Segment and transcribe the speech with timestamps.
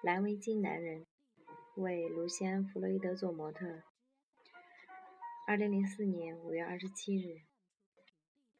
[0.00, 1.08] 蓝围巾男人
[1.74, 3.82] 为卢西安·弗洛伊德做模特。
[5.44, 7.42] 二零零四年五月二十七日，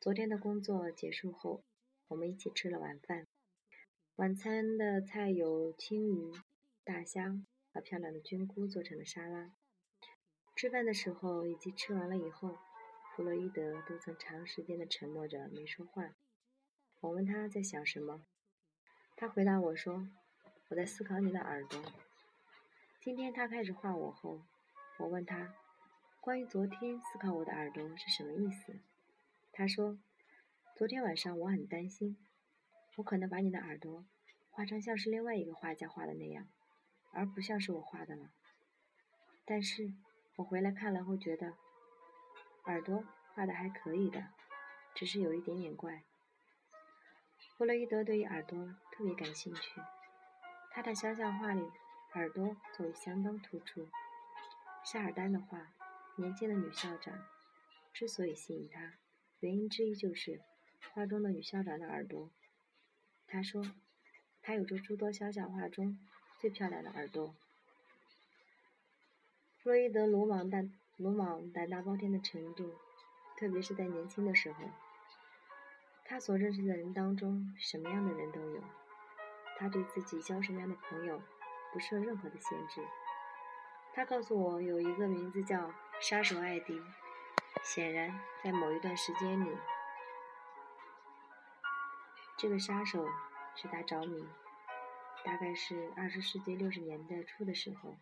[0.00, 1.62] 昨天的工作结束后，
[2.08, 3.28] 我们一起吃了晚饭。
[4.16, 6.32] 晚餐的菜有青鱼、
[6.82, 7.40] 大虾
[7.72, 9.52] 和漂亮的菌菇做成的沙拉。
[10.56, 12.58] 吃饭的时候以及吃完了以后，
[13.14, 16.16] 弗洛伊德都曾长时间的沉默着没说话。
[16.98, 18.26] 我问他在想什么，
[19.14, 20.08] 他回答我说。
[20.70, 21.80] 我在思考你的耳朵。
[23.00, 24.42] 今天他开始画我后，
[24.98, 25.54] 我问他，
[26.20, 28.78] 关于昨天思考我的耳朵是什么意思？
[29.50, 29.98] 他说，
[30.76, 32.18] 昨天晚上我很担心，
[32.96, 34.04] 我可能把你的耳朵
[34.50, 36.46] 画成像是另外一个画家画的那样，
[37.12, 38.30] 而不像是我画的了。
[39.46, 39.94] 但是
[40.36, 41.54] 我回来看了后觉得，
[42.64, 44.28] 耳朵画的还可以的，
[44.94, 46.02] 只是有一点点怪。
[47.56, 49.80] 弗洛伊德对于耳朵特别感兴趣。
[50.78, 51.72] 他的肖像画里，
[52.14, 53.88] 耳朵作为相当突出。
[54.84, 55.72] 夏尔丹的画，
[56.14, 57.18] 年轻的女校长，
[57.92, 58.92] 之所以吸引他，
[59.40, 60.40] 原因之一就是
[60.94, 62.30] 画中的女校长的耳朵。
[63.26, 63.64] 他说，
[64.40, 65.98] 他有着诸多肖像画中
[66.38, 67.34] 最漂亮的耳朵。
[69.56, 72.76] 弗洛伊德鲁莽但鲁莽胆大包天的程度，
[73.36, 74.62] 特别是在年轻的时候，
[76.04, 78.62] 他所认识的人当中，什么样的人都有。
[79.58, 81.20] 他对自己交什么样的朋友
[81.72, 82.80] 不设任何的限制。
[83.92, 86.80] 他告诉我有一个名字叫杀手艾迪。
[87.64, 89.58] 显然，在某一段时间里，
[92.36, 93.04] 这个杀手
[93.56, 94.26] 使他着迷。
[95.24, 97.98] 大概是二十世纪六十年代初的时候，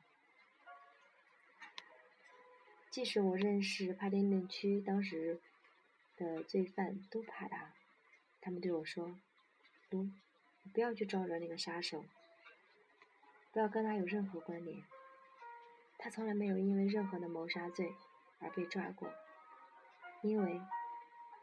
[2.90, 5.40] 即使我认识帕丁顿区当时
[6.16, 7.72] 的罪犯都怕他。
[8.42, 9.18] 他们对我说
[9.88, 10.10] ：“卢。”
[10.72, 12.05] 不要去招惹那个杀手，
[13.53, 14.83] 不要跟他有任何关联。
[15.98, 17.95] 他从来没有因为任何的谋杀罪
[18.40, 19.11] 而被抓过，
[20.23, 20.61] 因为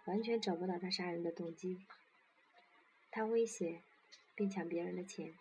[0.05, 1.85] 完全找不到他杀人的动机。
[3.09, 3.81] 他威胁
[4.35, 5.33] 并抢别人的钱，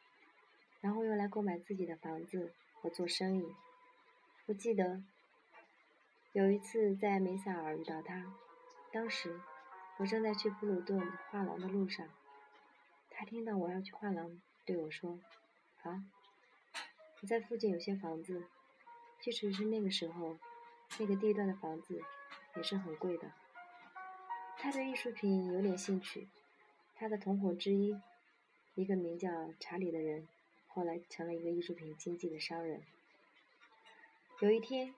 [0.80, 3.54] 然后用来购买自己的房子和做生意。
[4.46, 5.02] 我记得
[6.32, 8.34] 有一次在梅萨尔遇到他，
[8.92, 9.40] 当时
[9.98, 12.08] 我正在去布鲁顿画廊的路上。
[13.22, 15.16] 他听到我要去画廊，对我说
[15.84, 16.04] ：“啊，
[17.20, 18.42] 我在附近有些房子，
[19.20, 20.36] 即使是那个时候，
[20.98, 22.02] 那个地段的房子
[22.56, 23.30] 也是很贵的。”
[24.58, 26.26] 他对艺术品有点兴趣。
[26.96, 27.96] 他的同伙之一，
[28.74, 30.26] 一个名叫查理的人，
[30.66, 32.82] 后来成了一个艺术品经济的商人。
[34.40, 34.92] 有一天，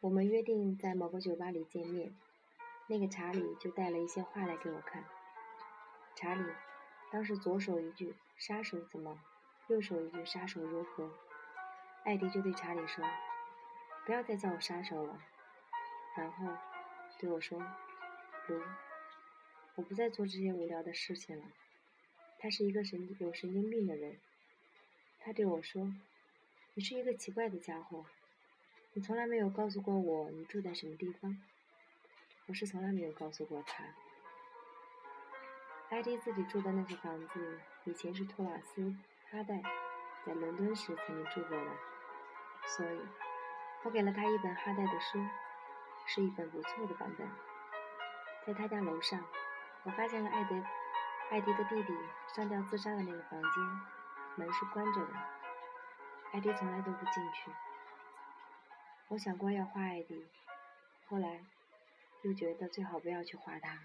[0.00, 2.16] 我们约定在某个酒吧里见面，
[2.86, 5.04] 那个查理就带了一些画来给我看。
[6.14, 6.42] 查理。
[7.10, 9.20] 当时左手一句“杀手怎么”，
[9.68, 11.10] 右手一句“杀手如何”，
[12.04, 13.04] 艾迪就对查理说
[14.04, 15.20] ：“不要再叫我杀手了。”
[16.16, 16.52] 然后
[17.18, 17.58] 对我说
[18.46, 18.60] ：“不，
[19.76, 21.44] 我不再做这些无聊的事情了。”
[22.38, 24.18] 他是一个神有神经病的人。
[25.20, 25.92] 他对我说
[26.74, 28.04] ：“你是一个奇怪的家伙，
[28.92, 31.40] 你从来没有告诉过我你住在什么地方。”
[32.46, 33.84] 我是从来没有告诉过他。
[35.88, 38.80] 艾迪自己住的那些房子，以前是托马斯·
[39.30, 39.62] 哈代
[40.26, 41.70] 在伦敦时曾经住过的，
[42.66, 43.00] 所以，
[43.84, 45.24] 我给了他一本哈代的书，
[46.04, 47.28] 是一本不错的版本。
[48.44, 49.24] 在他家楼上，
[49.84, 50.60] 我发现了艾德、
[51.30, 51.94] 艾迪的弟弟
[52.34, 53.80] 上吊自杀的那个房间，
[54.34, 55.12] 门是关着的，
[56.32, 57.50] 艾迪从来都不进去。
[59.06, 60.26] 我想过要画艾迪，
[61.06, 61.44] 后来
[62.22, 63.78] 又觉得最好不要去画他。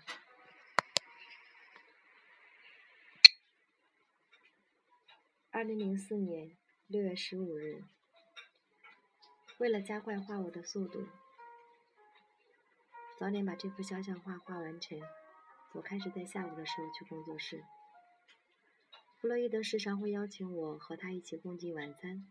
[5.62, 6.58] 二零零四年
[6.88, 7.84] 六月十五日，
[9.60, 11.08] 为了加快画我的速度，
[13.20, 15.00] 早点把这幅肖像画画完成，
[15.74, 17.64] 我开始在下午的时候去工作室。
[19.19, 22.25] 弗洛伊德时常会邀请我和他一起共进晚餐。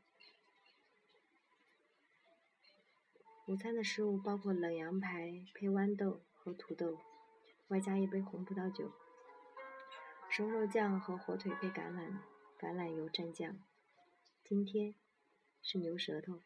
[3.47, 6.99] 午餐的食物包括冷羊排配豌豆和土豆，
[7.69, 8.91] 外加一杯红葡萄酒，
[10.29, 12.19] 熟肉酱和火腿配橄榄。
[12.61, 13.59] 橄榄油蘸酱，
[14.45, 14.95] 今天
[15.63, 16.43] 是牛舌头，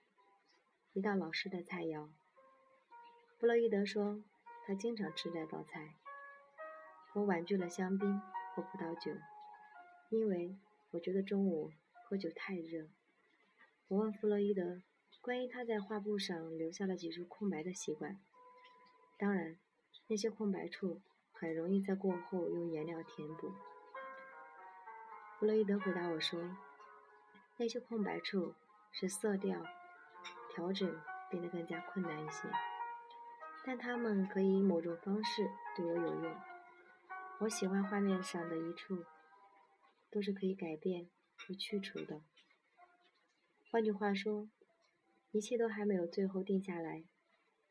[0.93, 2.09] 一道老式的菜肴。
[3.37, 4.23] 弗洛伊德说
[4.65, 5.97] 他经常吃这道菜。
[7.15, 8.23] 我婉拒了香槟
[8.55, 9.11] 或葡萄酒，
[10.09, 10.57] 因为
[10.93, 11.73] 我觉得中午
[12.05, 12.87] 喝酒太热。
[13.89, 14.83] 我问弗洛伊德
[15.21, 18.21] 关于他在画布上留下了几处空白的习惯。
[19.19, 19.59] 当然，
[20.07, 21.03] 那些空白处
[21.33, 23.53] 很容易在过后用颜料填补。
[25.45, 26.41] 弗洛伊德回答我说
[27.61, 28.55] ：“那些空白处
[28.91, 29.63] 使色调
[30.55, 30.99] 调整
[31.29, 32.49] 变得更加困难一些，
[33.63, 35.47] 但它们可以以某种方式
[35.77, 36.35] 对我有用。
[37.41, 39.05] 我喜欢画面上的一处
[40.11, 42.23] 都是可以改变和去除的。
[43.71, 44.49] 换句话说，
[45.31, 47.05] 一切都还没有最后定下来，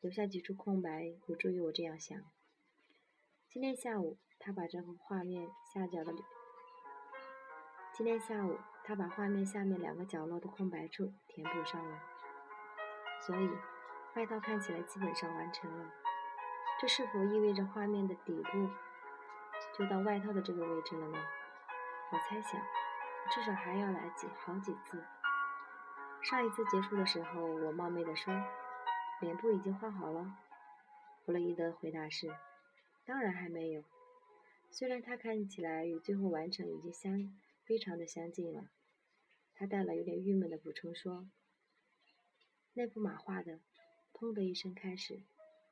[0.00, 2.16] 留下几处空白有助于我这样想。
[3.50, 6.14] 今天下午，他把这幅画面下角的。
[7.96, 12.02] 今天下午，他把画面下面两个角落的空白处填补上了，
[13.20, 13.48] 所以
[14.16, 15.92] 外套看起来基本上完成了。
[16.80, 18.68] 这是否意味着画面的底部
[19.78, 21.18] 就到外套的这个位置了呢？
[22.10, 22.60] 我猜想，
[23.30, 25.00] 至少还要来几好几次。
[26.20, 28.34] 上一次结束的时候，我冒昧地说
[29.22, 30.34] ：“脸部已经画好了。”
[31.24, 32.26] 弗洛伊德回答是
[33.06, 33.84] ：“当然还没有。”
[34.68, 37.32] 虽然他看起来与最后完成已经相。
[37.64, 38.68] 非常的相近了，
[39.54, 41.26] 他带了有点郁闷的补充说
[42.74, 43.60] ：“那幅马画的，
[44.12, 45.22] 砰的一声开始，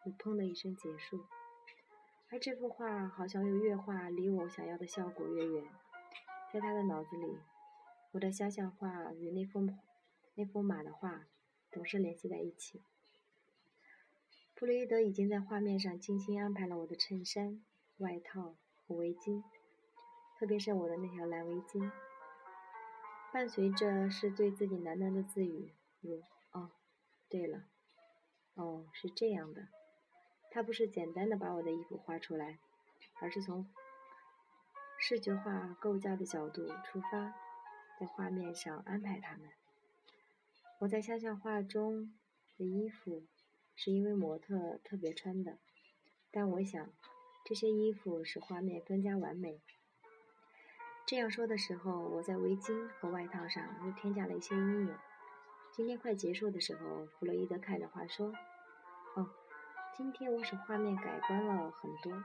[0.06, 1.26] 又砰的一声结束，
[2.30, 5.64] 而这幅画好像又越画离我想要的效果越远。
[6.50, 7.38] 在他的脑子里，
[8.12, 9.68] 我的肖像画与那幅
[10.34, 11.28] 那幅马的画
[11.70, 12.80] 总是联系在一起。
[14.54, 17.62] 弗洛伊德已经在画面上精心安排了我的衬衫、
[17.98, 18.56] 外套
[18.86, 19.42] 和围巾。”
[20.42, 21.88] 特别是我的那条蓝围巾，
[23.32, 26.72] 伴随着是对自己喃喃的自语，如“哦，
[27.28, 27.62] 对了，
[28.54, 29.68] 哦，是这样的。”
[30.50, 32.58] 他不是简单的把我的衣服画出来，
[33.20, 33.72] 而是从
[34.98, 37.32] 视觉化构架的角度出发，
[38.00, 39.48] 在画面上安排它们。
[40.80, 42.18] 我在肖像画中
[42.58, 43.22] 的衣服
[43.76, 45.60] 是因为模特特别穿的，
[46.32, 46.92] 但我想
[47.44, 49.60] 这些衣服使画面更加完美。
[51.04, 54.94] 这样说的时候，我在围巾和外套上又添加了一些阴影。
[55.70, 58.32] 今天快结束的时候，弗洛伊德看着画说
[59.14, 59.28] ：“哦，
[59.94, 62.22] 今天我使画面改观了很多。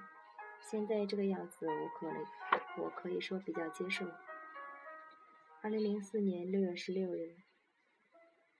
[0.62, 2.26] 现在这个样子，我可能
[2.78, 4.06] 我可以说比较接受。”
[5.62, 7.36] 二零零四年六月十六日，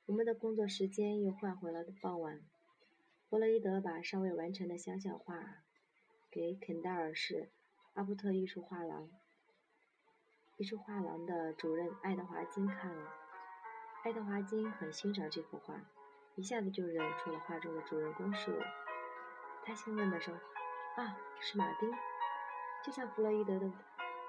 [0.08, 2.42] 我们的工作时间又换回了傍晚。
[3.30, 5.64] 弗洛伊德把尚未完成的肖像画
[6.32, 7.50] 给肯达尔市
[7.94, 9.10] 阿布特艺术画廊。
[10.58, 13.14] 艺术画廊的主任爱德华金看了，
[14.04, 15.76] 爱德华金很欣赏这幅画，
[16.34, 18.64] 一下子就认出了画中的主人公是我。
[19.64, 20.34] 他兴奋地说
[20.98, 21.92] ：“啊，是马丁！”
[22.84, 23.72] 就像弗洛伊德的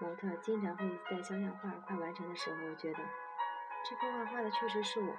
[0.01, 2.99] 模特经常会在肖像画快完成的时候觉得
[3.89, 5.17] 这幅画画的确实是我，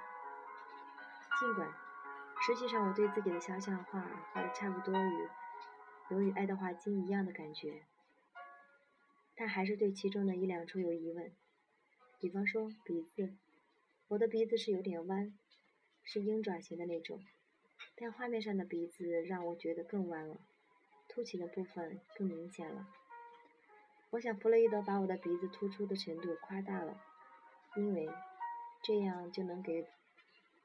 [1.40, 1.68] 尽管
[2.42, 4.00] 实际上我对自己的肖像画
[4.32, 5.28] 画的差不多与
[6.10, 7.82] 有与爱德华金一样的感觉。
[9.40, 11.32] 但还是对其中的一两处有疑问，
[12.18, 13.32] 比方说鼻子，
[14.08, 15.32] 我的鼻子是有点弯，
[16.02, 17.24] 是鹰爪形的那种，
[17.96, 20.36] 但画面上的鼻子让我觉得更弯了，
[21.08, 22.86] 凸起的部分更明显了。
[24.10, 27.00] 我想弗洛伊德把我的鼻子突出的程度夸大了，
[27.76, 28.10] 因为
[28.82, 29.86] 这样就能给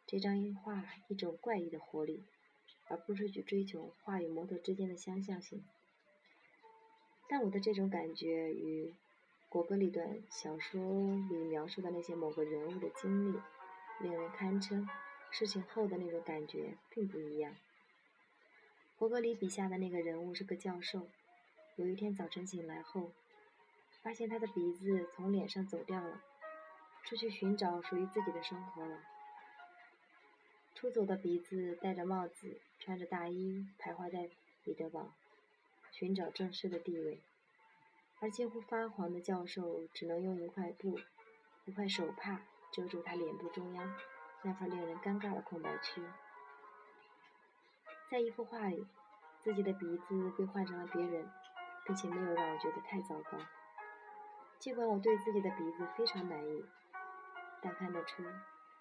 [0.06, 2.26] 这张画一种怪异的活力，
[2.90, 5.64] 而不是去追求画与模特之间的相像性。
[7.28, 8.94] 但我的这种感觉与
[9.50, 10.82] 果戈里短小说
[11.30, 13.40] 里描述的那些某个人物的经历，
[14.00, 14.88] 令人堪称
[15.32, 17.56] 事情后的那种感觉并不一样。
[18.98, 21.08] 果戈里笔下的那个人物是个教授，
[21.76, 23.12] 有一天早晨醒来后，
[24.02, 26.22] 发现他的鼻子从脸上走掉了，
[27.04, 29.02] 出去寻找属于自己的生活了。
[30.76, 34.30] 出走的鼻子戴着帽子，穿着大衣，徘徊在
[34.64, 35.14] 彼得堡。
[35.98, 37.22] 寻找正式的地位，
[38.20, 41.00] 而几乎发黄的教授只能用一块布、
[41.64, 43.96] 一块手帕遮住他脸部中央
[44.42, 46.04] 那块令人尴尬的空白区。
[48.12, 48.86] 在一幅画里，
[49.42, 51.32] 自己的鼻子被换成了别人，
[51.86, 53.38] 并且没有让我觉得太糟糕。
[54.60, 56.66] 尽管我对自己的鼻子非常满意，
[57.62, 58.22] 但看得出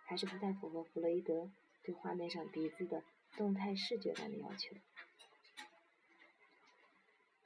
[0.04, 1.48] 还是不太符合弗洛伊德
[1.84, 3.04] 对画面上鼻子的
[3.36, 4.74] 动态视觉感的要求。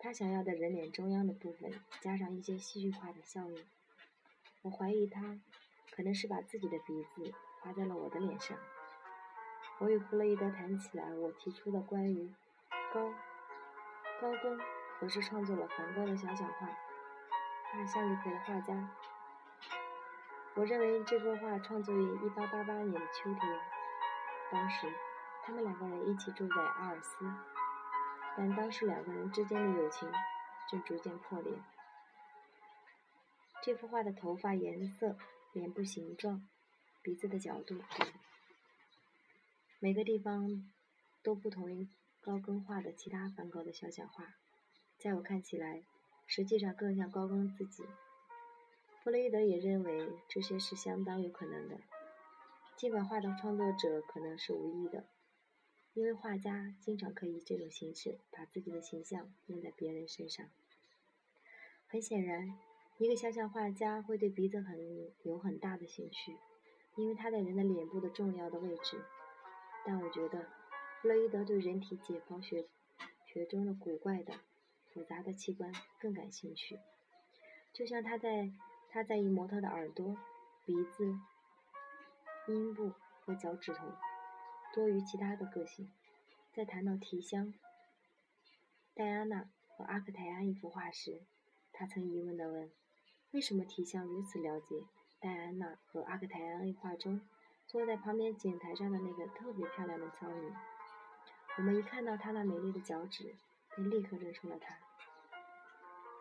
[0.00, 3.66] 他想要的人脸中央的部分加上一些戏剧化的效应。
[4.62, 5.40] 我怀疑他
[5.90, 8.56] 可能是把自己的鼻子画在了我的脸上。
[9.78, 12.32] 我与弗洛伊德谈起来我提出的关于
[12.92, 13.12] 高
[14.20, 14.58] 高更
[14.98, 16.68] 何时创作了梵高的小小画，
[17.72, 18.90] 他向日葵的画家。
[20.54, 23.60] 我认为这幅画创作于1888年的秋天，
[24.50, 24.86] 当时
[25.44, 27.24] 他们两个人一起住在阿尔斯。
[28.38, 30.08] 但当时两个人之间的友情
[30.70, 31.52] 正逐渐破裂。
[33.64, 35.18] 这幅画的头发颜色、
[35.52, 36.48] 脸部形状
[37.02, 37.82] 鼻子的角度，
[39.80, 40.70] 每个地方
[41.24, 41.88] 都不同于
[42.20, 44.36] 高更画的其他梵高的肖像画，
[44.98, 45.82] 在我看起来，
[46.28, 47.84] 实际上更像高更自己。
[49.02, 51.80] 弗洛伊德也认为这些是相当有可能的，
[52.76, 55.04] 尽管画的创作者可能是无意的，
[55.98, 60.46] 因为画家经常可以这种形式把自己的形象用在别人身上。
[61.88, 62.56] 很显然，
[62.98, 64.78] 一个肖像画家会对鼻子很
[65.24, 66.36] 有很大的兴趣。
[66.94, 69.02] 因为他在人的脸部的重要的位置，
[69.84, 70.46] 但我觉得
[71.02, 72.68] 弗洛伊德对人体解剖学
[73.26, 74.34] 学中的古怪的、
[74.92, 76.78] 复杂的器官更感兴趣，
[77.72, 78.52] 就像他在
[78.88, 80.16] 他在意模特的耳朵、
[80.64, 81.18] 鼻子、
[82.46, 82.92] 阴部
[83.24, 83.84] 和脚趾头
[84.78, 85.90] 多于其他的个性。
[86.54, 87.52] 在谈到提香、
[88.94, 91.20] 戴安娜和阿克泰安一幅画时，
[91.72, 92.70] 他曾疑问地问
[93.34, 94.84] ：“为什么提香如此了解？”
[95.18, 97.20] 戴安娜和阿克泰安画中
[97.66, 100.52] 坐在旁边井台上的那个特别漂亮的少女，
[101.56, 103.34] 我们一看到她那美丽的脚趾，
[103.74, 104.78] 便立刻认出了她。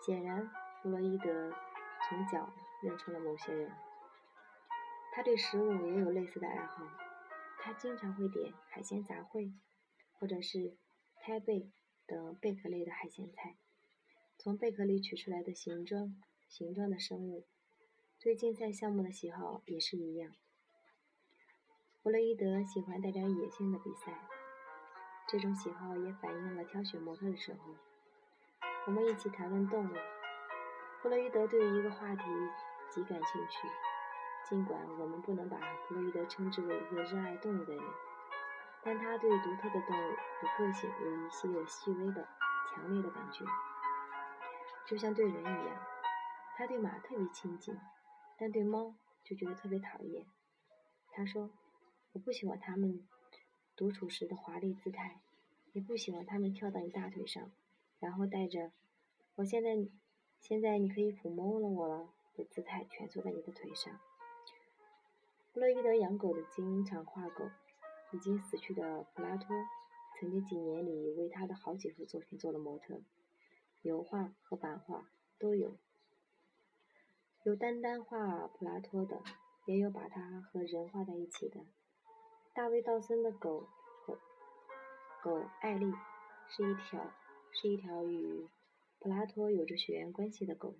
[0.03, 0.49] 显然，
[0.81, 1.53] 弗洛伊德
[2.09, 3.71] 从脚认出了某些人。
[5.13, 6.83] 他对食物也有类似的爱好，
[7.67, 9.51] 他经常会点海鲜杂烩，
[10.13, 10.77] 或者是
[11.19, 11.69] 胎贝
[12.05, 13.57] 等贝壳类的海鲜菜，
[14.37, 16.15] 从贝壳里取出来的形状
[16.47, 17.45] 形状的生物。
[18.21, 20.31] 对竞赛项目的喜好也是一样。
[22.01, 24.17] 弗洛伊德喜欢带点野性的比赛，
[25.27, 27.75] 这种喜好也反映了挑选模特的时候。
[28.85, 29.93] 我们一起谈论动物。
[31.01, 32.23] 弗洛伊德对于一个话题
[32.89, 33.67] 极感兴趣，
[34.49, 37.83] 尽管我们不能把弗洛伊德称之为一个热爱动物的人，
[38.83, 42.27] 但他对独特的动物的个性有一系列细微的、
[42.69, 43.45] 强烈的感觉，
[44.85, 45.77] 就像对人一样。
[46.55, 47.77] 他对马特别亲近。
[48.39, 50.27] 但对猫就觉得特别讨厌。
[51.09, 51.49] 他说
[52.13, 53.07] ：“我不喜欢它们
[53.75, 55.19] 独处时的华丽姿态，
[55.73, 57.51] 也不喜欢它们跳到你大腿上，
[57.99, 58.71] 然后带着
[59.37, 59.71] ‘我现在
[60.39, 63.99] 现在你可以抚摸了我了’的姿态蜷缩在你的腿上。”
[65.57, 67.49] 弗洛伊德养狗的经常画狗。
[68.13, 69.55] 已经死去的普拉托
[70.19, 73.01] 曾经几年里为他的好几幅作品做了模特，
[73.81, 75.09] 油画和版画
[75.39, 75.75] 都有。
[77.41, 79.19] 有单单画普拉托的，
[79.65, 81.65] 也有把他和人画在一起的。
[82.53, 83.67] 大卫·道森的狗
[84.05, 84.19] 和
[85.23, 85.91] 狗艾丽
[86.49, 87.11] 是一条
[87.51, 88.47] 是一条与
[88.99, 90.75] 普拉托有着血缘关系的狗，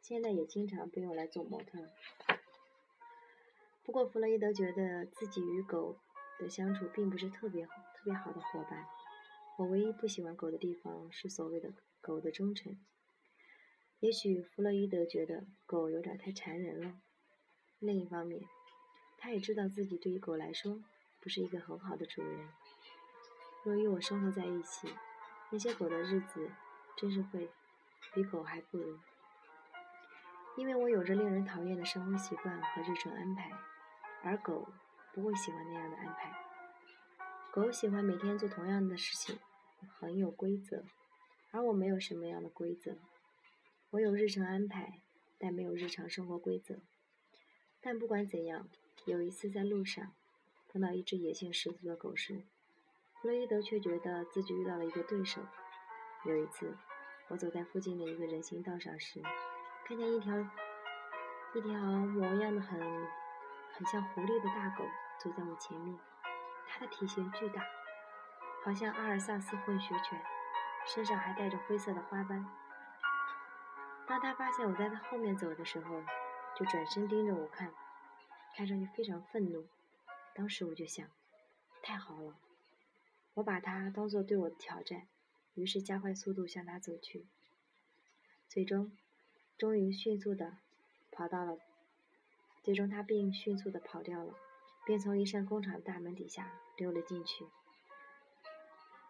[0.00, 1.78] 现在也经常被用来做模特。
[3.88, 5.98] 不过弗洛伊德觉得自己与狗
[6.38, 8.84] 的相处并不是特别特别好的伙伴。
[9.56, 12.78] 我唯一不喜欢狗的地方是所谓的狗的忠诚。
[14.00, 17.00] 也许弗洛伊德觉得狗有点太缠人了。
[17.78, 18.42] 另一方面，
[19.16, 20.82] 他也知道自己对于狗来说
[21.22, 22.46] 不是一个很好的主人。
[23.64, 24.92] 若与我生活在一起，
[25.50, 26.50] 那些狗的日子
[26.94, 27.48] 真是会
[28.12, 28.98] 比狗还不如。
[30.58, 33.50] 因为我有着令人讨厌的生活习惯和日程安排，
[34.22, 34.68] 而狗
[35.12, 36.32] 不会喜欢那样的安排。
[37.50, 39.38] 狗喜欢每天做同样的事情，
[39.98, 40.84] 很有规则，
[41.50, 42.96] 而我没有什么样的规则。
[43.90, 45.00] 我有日程安排，
[45.38, 46.76] 但没有日常生活规则。
[47.80, 48.68] 但不管怎样，
[49.06, 50.12] 有一次在路上
[50.68, 52.42] 碰到一只野性十足的狗时，
[53.20, 55.40] 弗洛伊德却觉得自己遇到了一个对手。
[56.26, 56.76] 有一次，
[57.28, 59.22] 我走在附近的一个人行道上时，
[59.86, 60.38] 看见一条
[61.54, 62.78] 一条模样的很
[63.78, 64.84] 很像狐狸的大狗
[65.20, 65.96] 走在我前面。
[66.66, 67.64] 它的体型巨大，
[68.64, 70.20] 好像阿尔萨斯混血犬，
[70.84, 72.44] 身上还带着灰色的花斑。
[74.08, 76.02] 当他发现我在他后面走的时候，
[76.56, 77.72] 就转身盯着我看，
[78.56, 79.68] 看上去非常愤怒。
[80.34, 81.06] 当时我就想，
[81.80, 82.34] 太好了，
[83.34, 85.06] 我把它当做对我的挑战，
[85.54, 87.26] 于是加快速度向他走去。
[88.48, 88.90] 最终，
[89.56, 90.56] 终于迅速的
[91.12, 91.58] 跑到了，
[92.68, 94.34] 最终他并迅速的跑掉了，
[94.84, 97.46] 并从一扇工厂大门底下溜了进去。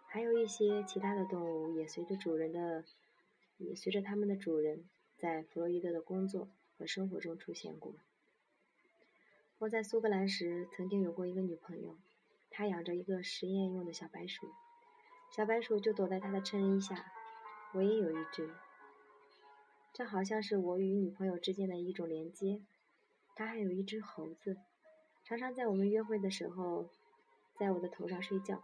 [0.07, 2.85] 还有一些其他的动物也随着主人的。
[3.57, 4.85] 也随着他们的主人
[5.17, 7.97] 在弗洛伊德的工作和生活中出现过。
[9.59, 11.99] 我在苏格兰时曾经有过一个女朋友，
[12.51, 14.47] 她养着一个实验用的小白鼠，
[15.33, 17.11] 小白鼠就躲在她的衬衣下。
[17.73, 18.55] 我也有一只，
[19.93, 22.61] 这好像是我与女朋友之间的一种连接。
[23.39, 24.57] 他还有一只猴子，
[25.23, 26.91] 常常在我们约会的时候
[27.57, 28.61] 在我的头上睡觉。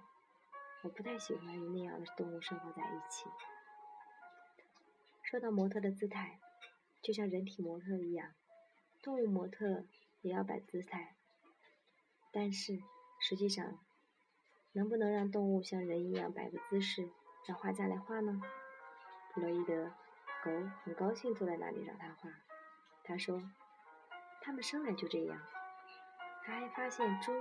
[0.82, 3.26] 我不太喜欢与那样的动物生活在一起。
[5.22, 6.40] 说到模特的姿态，
[7.00, 8.34] 就像人体模特一样，
[9.00, 9.84] 动物模特
[10.22, 11.14] 也要摆姿态。
[12.32, 12.82] 但是
[13.20, 13.78] 实际上，
[14.72, 17.08] 能不能让动物像人一样摆个姿势，
[17.46, 18.42] 让画家来画呢？
[19.32, 19.92] 弗洛伊德
[20.42, 20.50] 狗
[20.82, 22.28] 很高兴坐在那里让他画。
[23.04, 23.40] 他说
[24.44, 25.40] ：“他们生来就这样。”
[26.44, 27.32] 他还发现猪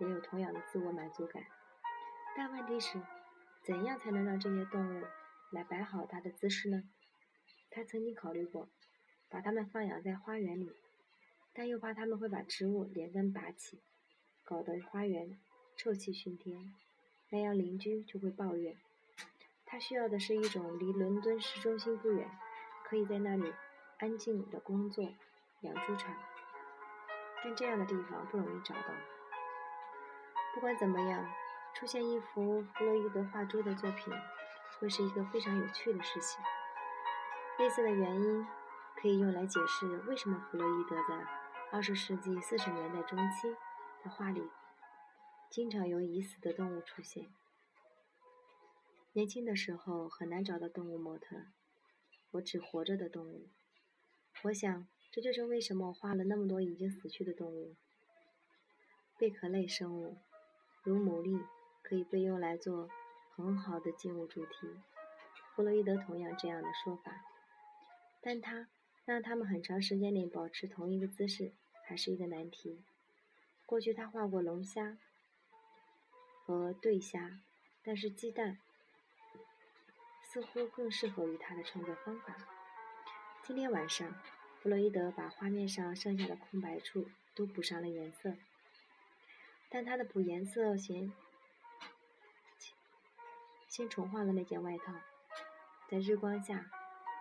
[0.00, 1.42] 也有同样的自我满足感。
[2.36, 3.00] 但问题是，
[3.62, 5.04] 怎样才能让这些动物
[5.50, 6.82] 来摆好它的姿势呢？
[7.70, 8.68] 他曾经考虑过，
[9.28, 10.72] 把它们放养在花园里，
[11.52, 13.80] 但又怕它们会把植物连根拔起，
[14.44, 15.38] 搞得花园
[15.76, 16.74] 臭气熏天，
[17.30, 18.76] 那样邻居就会抱怨。
[19.66, 22.28] 他需要的是一种离伦敦市中心不远，
[22.84, 23.52] 可以在那里
[23.98, 25.12] 安静的工作、
[25.60, 26.16] 养猪场。
[27.42, 28.94] 但这样的地方不容易找到。
[30.54, 31.28] 不管怎么样，
[31.74, 34.12] 出现一幅弗洛伊德画猪的作品，
[34.78, 36.42] 会是一个非常有趣的事情。
[37.58, 38.46] 类似的原因
[38.96, 41.26] 可以用来解释为什么弗洛伊德在
[41.70, 43.50] 二十世纪四十年代中期
[44.02, 44.48] 的画里
[45.50, 47.26] 经常有已死的动物出现。
[49.12, 51.36] 年轻的时候很难找到动物模特，
[52.32, 53.48] 我只活着的动物。
[54.44, 57.74] 我想这就是为什么我画了那么多已经死去的动物。
[59.18, 60.16] 贝壳类生物，
[60.82, 61.42] 如牡蛎，
[61.82, 62.88] 可以被用来做
[63.34, 64.68] 很好的静物主题。
[65.54, 67.24] 弗洛伊德同样这样的说法。
[68.20, 68.68] 但他
[69.04, 71.52] 让他们很长时间内保持同一个姿势，
[71.84, 72.82] 还是一个难题。
[73.64, 74.98] 过去他画过龙虾
[76.44, 77.40] 和对虾，
[77.82, 78.58] 但是鸡蛋
[80.22, 82.36] 似乎更适合于他的创作方法。
[83.42, 84.14] 今天晚上，
[84.60, 88.34] 弗洛伊德把画面上剩下的空白处都补上了颜色，
[89.70, 91.12] 但他的补颜色先
[93.68, 94.92] 先重画了那件外套，
[95.88, 96.70] 在日光下，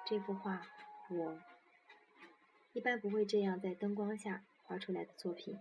[0.05, 0.61] 这幅画。
[1.09, 1.39] 我
[2.73, 5.57] 一般不会这样在灯光下画出来的作品，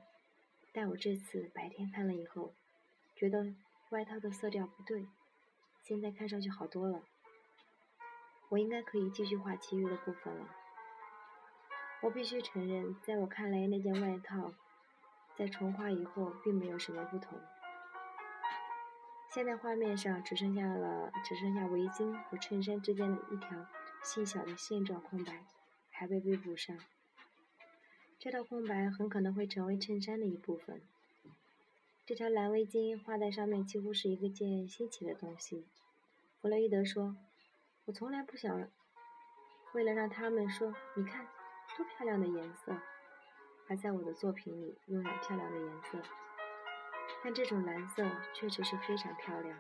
[0.73, 2.55] 但我这次白天看了以后，
[3.15, 3.55] 觉得
[3.91, 5.07] 外套的色调不对，
[5.83, 7.03] 现在看上去好多了。
[8.49, 10.49] 我应该可以继续画其余的部分了。
[12.03, 14.53] 我必须承认，在我看来，那件外套
[15.37, 17.39] 在重画以后并没有什么不同。
[19.31, 23.67] 现在画面上只剩下了只剩下围巾和衬衫之间的一条。
[24.03, 25.45] 细小的线状空白
[25.91, 26.79] 还未被补上，
[28.21, 30.81] 这道空白很可能会成为衬衫的一部分。
[32.05, 35.67] 这条蓝围巾画在上面几乎是一个件新奇的东西。
[36.41, 37.17] 弗洛伊德说
[37.87, 38.69] ：“我从来不想
[39.73, 41.27] 为了让他们说，你看
[41.77, 42.73] 多漂亮的颜色，
[43.67, 45.99] 还在我的作品里用了漂亮的颜色。
[47.23, 49.59] 但这种蓝色确实是非常漂亮。”